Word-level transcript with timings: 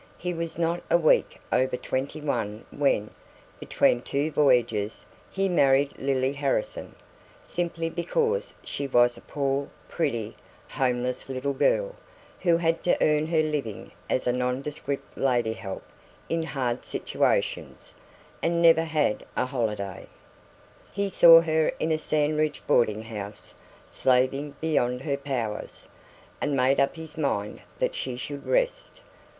He 0.17 0.33
was 0.33 0.57
not 0.57 0.81
a 0.89 0.97
week 0.97 1.39
over 1.53 1.77
twenty 1.77 2.21
one 2.21 2.65
when, 2.71 3.11
between 3.59 4.01
two 4.01 4.31
voyages, 4.31 5.05
he 5.29 5.47
married 5.47 5.95
Lily 5.99 6.33
Harrison, 6.33 6.95
simply 7.43 7.87
because 7.87 8.55
she 8.63 8.87
was 8.87 9.15
a 9.15 9.21
poor, 9.21 9.69
pretty, 9.87 10.35
homeless 10.69 11.29
little 11.29 11.53
girl, 11.53 11.93
who 12.39 12.57
had 12.57 12.81
to 12.85 12.97
earn 12.99 13.27
her 13.27 13.43
living 13.43 13.91
as 14.09 14.25
a 14.25 14.33
nondescript 14.33 15.15
lady 15.15 15.53
help 15.53 15.83
in 16.29 16.41
hard 16.41 16.83
situations, 16.83 17.93
and 18.41 18.59
never 18.59 18.85
had 18.85 19.23
a 19.37 19.45
holiday. 19.45 20.07
He 20.91 21.09
saw 21.09 21.41
her 21.41 21.73
in 21.79 21.91
a 21.91 21.99
Sandridge 21.99 22.63
boarding 22.65 23.03
house, 23.03 23.53
slaving 23.85 24.55
beyond 24.59 25.01
her 25.03 25.15
powers, 25.17 25.87
and 26.41 26.57
made 26.57 26.79
up 26.79 26.95
his 26.95 27.19
mind 27.19 27.61
that 27.77 27.93
she 27.93 28.17
should 28.17 28.47
rest. 28.47 29.01